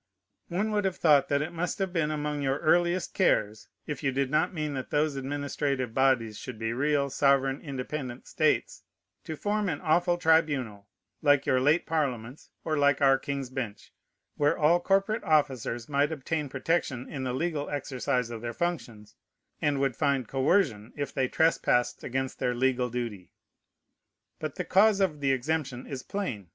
One 0.47 0.71
would 0.71 0.83
have 0.85 0.95
thought 0.97 1.29
that 1.29 1.43
it 1.43 1.53
must 1.53 1.77
have 1.77 1.93
been 1.93 2.09
among 2.09 2.41
your 2.41 2.57
earliest 2.57 3.13
cares, 3.13 3.67
if 3.85 4.01
you 4.01 4.11
did 4.11 4.31
not 4.31 4.51
mean 4.51 4.73
that 4.73 4.89
those 4.89 5.15
administrative 5.15 5.93
bodies 5.93 6.39
should 6.39 6.57
be 6.57 6.73
real, 6.73 7.11
sovereign, 7.11 7.61
independent 7.61 8.25
states, 8.25 8.81
to 9.25 9.35
form 9.35 9.69
an 9.69 9.79
awful 9.79 10.17
tribunal, 10.17 10.87
like 11.21 11.45
your 11.45 11.59
late 11.61 11.85
parliaments, 11.85 12.49
or 12.65 12.79
like 12.79 12.99
our 12.99 13.19
King's 13.19 13.51
Bench, 13.51 13.93
where 14.37 14.57
all 14.57 14.79
corporate 14.79 15.23
officers 15.23 15.87
might 15.87 16.11
obtain 16.11 16.49
protection 16.49 17.07
in 17.07 17.23
the 17.23 17.31
legal 17.31 17.69
exercise 17.69 18.31
of 18.31 18.41
their 18.41 18.53
functions, 18.53 19.13
and 19.61 19.79
would 19.79 19.95
find 19.95 20.27
coercion, 20.27 20.93
if 20.97 21.13
they 21.13 21.27
trespassed 21.27 22.03
against 22.03 22.39
their 22.39 22.55
legal 22.55 22.89
duty. 22.89 23.33
But 24.39 24.55
the 24.55 24.65
cause 24.65 24.99
of 24.99 25.19
the 25.19 25.31
exemption 25.31 25.85
is 25.85 26.01
plain. 26.01 26.49